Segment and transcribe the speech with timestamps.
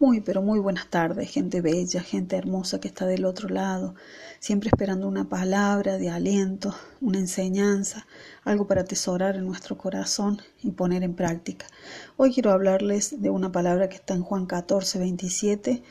[0.00, 3.96] Muy, pero muy buenas tardes, gente bella, gente hermosa que está del otro lado,
[4.38, 8.06] siempre esperando una palabra de aliento, una enseñanza,
[8.44, 11.66] algo para atesorar en nuestro corazón y poner en práctica.
[12.16, 15.82] Hoy quiero hablarles de una palabra que está en Juan 14, 27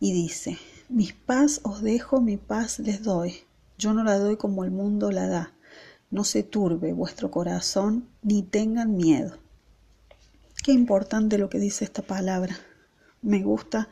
[0.00, 0.58] y dice,
[0.88, 3.44] mis paz os dejo, mi paz les doy.
[3.78, 5.52] Yo no la doy como el mundo la da.
[6.10, 9.38] No se turbe vuestro corazón ni tengan miedo.
[10.64, 12.58] Qué importante lo que dice esta palabra
[13.26, 13.90] me gusta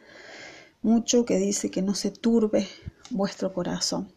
[0.80, 2.69] mucho que dice que no se turbe
[3.11, 4.12] vuestro corazón.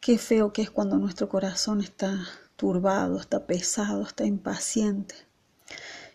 [0.00, 5.14] Qué feo que es cuando nuestro corazón está turbado, está pesado, está impaciente.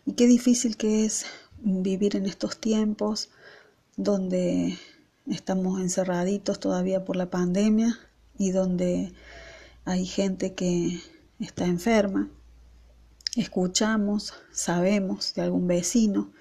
[0.05, 1.26] Y qué difícil que es
[1.62, 3.29] vivir en estos tiempos
[3.95, 4.77] donde
[5.27, 7.98] estamos encerraditos todavía por la pandemia
[8.38, 9.13] y donde
[9.85, 10.99] hay gente que
[11.40, 12.29] está enferma.
[13.38, 16.34] Escuchamos, sabemos de algún vecino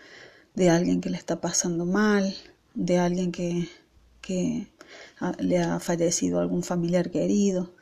[0.55, 2.35] de alguien que le está pasando mal,
[2.75, 3.69] de alguien que,
[5.39, 7.75] le ha fallecido algún familiar querido.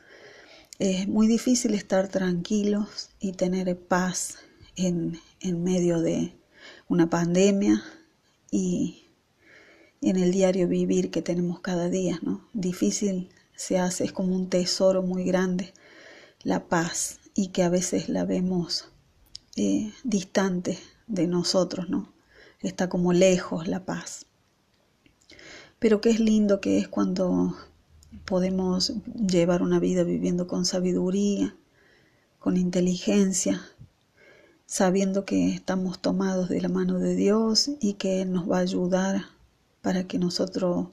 [0.79, 4.37] Es muy difícil estar tranquilos y tener paz
[4.75, 6.33] en, en medio de
[6.87, 7.83] una pandemia
[8.49, 9.05] y
[10.01, 12.47] en el diario vivir que tenemos cada día, ¿no?
[12.53, 15.73] Difícil se hace, es como un tesoro muy grande
[16.43, 18.89] la paz y que a veces la vemos
[19.55, 22.11] eh, distante de nosotros, ¿no?
[22.61, 24.25] Está como lejos la paz.
[25.79, 27.55] Pero qué es lindo que es cuando
[28.25, 31.55] podemos llevar una vida viviendo con sabiduría,
[32.39, 33.61] con inteligencia,
[34.65, 38.61] sabiendo que estamos tomados de la mano de Dios y que Él nos va a
[38.61, 39.25] ayudar
[39.81, 40.89] para que nosotros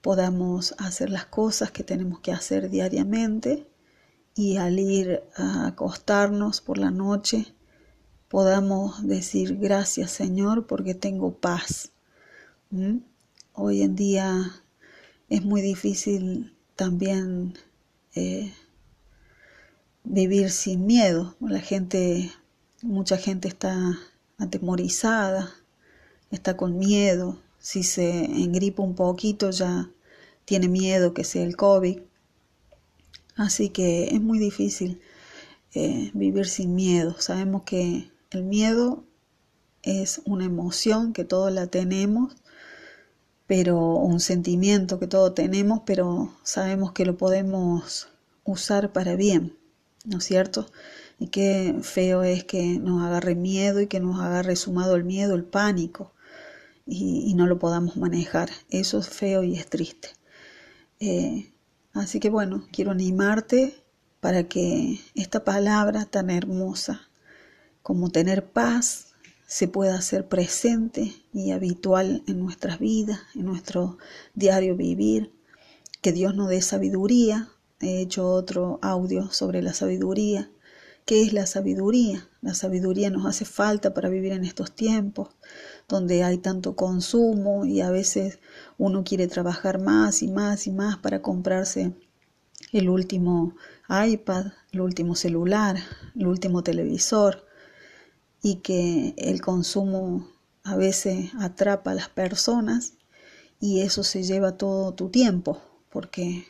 [0.00, 3.66] podamos hacer las cosas que tenemos que hacer diariamente
[4.34, 7.53] y al ir a acostarnos por la noche
[8.34, 11.92] podamos decir gracias Señor porque tengo paz.
[13.52, 14.60] Hoy en día
[15.28, 17.56] es muy difícil también
[18.16, 18.52] eh,
[20.02, 21.36] vivir sin miedo.
[21.38, 22.32] La gente,
[22.82, 24.00] mucha gente está
[24.36, 25.54] atemorizada,
[26.32, 27.38] está con miedo.
[27.60, 29.88] Si se engripa un poquito ya
[30.44, 32.00] tiene miedo que sea el COVID.
[33.36, 35.00] Así que es muy difícil
[35.72, 37.14] eh, vivir sin miedo.
[37.20, 39.04] Sabemos que el miedo
[39.82, 42.34] es una emoción que todos la tenemos,
[43.46, 48.08] pero un sentimiento que todos tenemos, pero sabemos que lo podemos
[48.44, 49.56] usar para bien,
[50.04, 50.66] ¿no es cierto?
[51.18, 55.34] Y qué feo es que nos agarre miedo y que nos agarre sumado el miedo,
[55.34, 56.12] el pánico,
[56.86, 58.50] y, no lo podamos manejar.
[58.70, 60.10] Eso es feo y es triste.
[61.00, 61.52] Eh,
[61.92, 63.74] así que bueno, quiero animarte
[64.20, 67.08] para que esta palabra tan hermosa
[67.84, 69.08] como tener paz
[69.46, 73.98] se pueda hacer presente y habitual en nuestras vidas, en nuestro
[74.34, 75.34] diario vivir,
[76.00, 77.50] que Dios nos dé sabiduría.
[77.80, 80.50] He hecho otro audio sobre la sabiduría.
[81.04, 82.26] ¿Qué es la sabiduría?
[82.40, 85.28] La sabiduría nos hace falta para vivir en estos tiempos
[85.86, 88.38] donde hay tanto consumo y a veces
[88.78, 91.92] uno quiere trabajar más y más y más para comprarse
[92.72, 93.54] el último
[93.90, 95.76] iPad, el último celular,
[96.16, 97.44] el último televisor,
[98.44, 100.28] y que el consumo
[100.64, 102.92] a veces atrapa a las personas
[103.58, 106.46] y eso se lleva todo tu tiempo, porque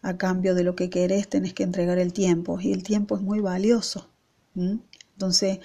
[0.00, 3.20] a cambio de lo que querés tenés que entregar el tiempo y el tiempo es
[3.20, 4.08] muy valioso.
[4.54, 5.58] Entonces,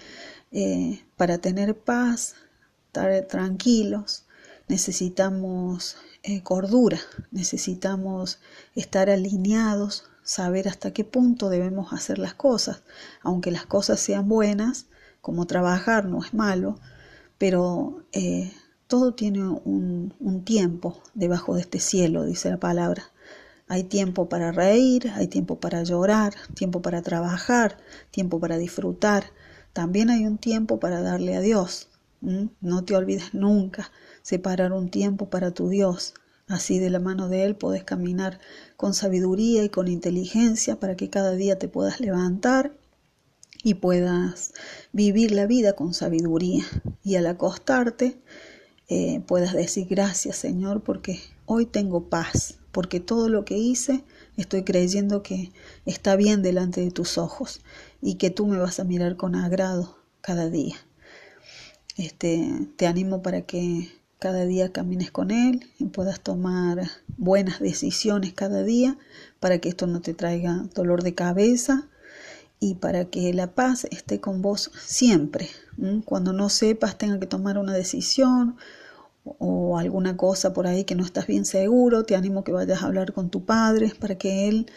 [0.52, 2.34] eh, para tener paz,
[2.88, 4.26] estar tranquilos,
[4.68, 7.00] necesitamos eh, cordura,
[7.30, 8.40] necesitamos
[8.74, 12.82] estar alineados, saber hasta qué punto debemos hacer las cosas,
[13.22, 14.88] aunque las cosas sean buenas,
[15.28, 16.80] como trabajar no es malo,
[17.38, 18.54] pero eh,
[18.88, 23.12] todo tiene un, tiempo debajo de este cielo, dice la palabra.
[23.68, 27.76] Hay tiempo para reír, hay tiempo para llorar, tiempo para trabajar,
[28.10, 29.26] tiempo para disfrutar.
[29.74, 31.90] También hay un tiempo para darle a Dios.
[32.22, 33.92] No te olvides nunca
[34.22, 36.14] separar un tiempo para tu Dios.
[36.48, 38.40] Así de la mano de Él puedes caminar
[38.78, 42.72] con sabiduría y con inteligencia para que cada día te puedas levantar
[43.68, 44.54] y puedas
[44.94, 46.64] vivir la vida con sabiduría
[47.04, 48.18] y al acostarte
[48.88, 54.06] eh, puedas decir gracias Señor porque hoy tengo paz, porque todo lo que hice
[54.38, 55.52] estoy creyendo que
[55.86, 57.60] está bien delante de tus ojos
[58.02, 60.76] y que tú me vas a mirar con agrado cada día.
[61.98, 68.32] Este, te animo para que cada día camines con Él y puedas tomar buenas decisiones
[68.32, 68.98] cada día
[69.42, 71.90] para que esto no te traiga dolor de cabeza
[72.60, 75.50] y para que la paz esté con vos siempre.
[76.06, 78.58] Cuando no sepas, tenga que tomar una decisión
[79.24, 82.88] o alguna cosa por ahí que no estás bien seguro, te animo que vayas a
[82.88, 84.68] hablar con tu Padre para que Él,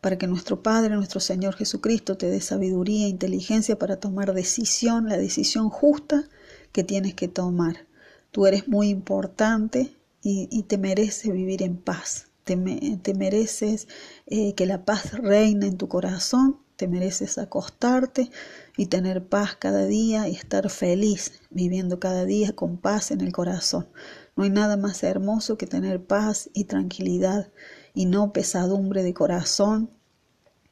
[0.00, 5.08] para que nuestro Padre, nuestro Señor Jesucristo te dé sabiduría e inteligencia para tomar decisión,
[5.08, 6.24] la decisión justa
[6.72, 7.86] que tienes que tomar.
[8.30, 13.86] Tú eres muy importante y, te mereces vivir en paz, te, mereces
[14.26, 18.30] eh, que la paz reine en tu corazón, te mereces acostarte
[18.76, 23.32] y tener paz cada día y estar feliz viviendo cada día con paz en el
[23.32, 23.88] corazón.
[24.36, 27.50] No hay nada más hermoso que tener paz y tranquilidad
[27.94, 29.90] y no pesadumbre de corazón,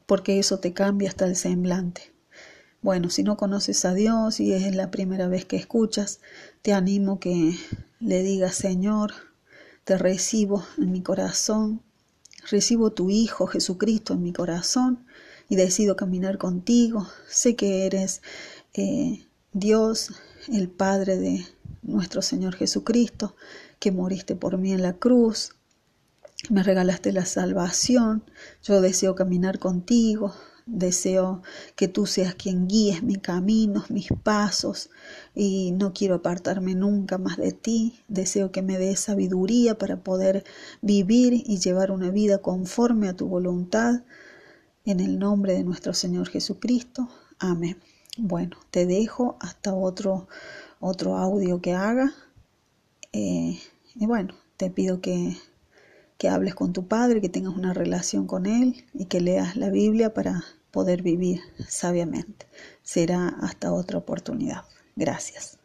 [0.05, 2.13] porque eso te cambia hasta el semblante.
[2.83, 6.21] Bueno, si no conoces a Dios y es la primera vez que escuchas,
[6.61, 7.57] te animo que
[7.99, 9.15] le digas, Señor,
[9.85, 11.81] te recibo en mi corazón,
[12.51, 15.07] recibo tu Hijo Jesucristo en mi corazón
[15.49, 17.07] y decido caminar contigo.
[17.29, 18.23] Sé que eres
[18.75, 20.13] eh, Dios,
[20.53, 21.47] el Padre de
[21.83, 23.37] nuestro Señor Jesucristo,
[23.79, 25.55] que moriste por mí en la cruz,
[26.51, 28.25] me regalaste la salvación,
[28.63, 30.35] yo deseo caminar contigo,
[30.67, 31.43] deseo
[31.77, 34.91] que tú seas quien guíes mis caminos, mis pasos,
[35.35, 40.45] y no quiero apartarme nunca más de ti, deseo que me des sabiduría para poder
[40.81, 44.03] vivir y llevar una vida conforme a tu voluntad,
[44.85, 47.09] en el nombre de nuestro Señor Jesucristo.
[47.39, 47.81] Amén.
[48.17, 50.29] Bueno, te dejo hasta otro,
[50.81, 52.13] otro audio que haga.
[53.13, 53.59] Eh,
[53.95, 55.37] y bueno, te pido que,
[56.19, 59.71] que hables con tu Padre, que tengas una relación con Él y que leas la
[59.71, 62.47] Biblia para poder vivir sabiamente.
[62.83, 64.65] Será hasta otra oportunidad.
[64.97, 65.59] Gracias.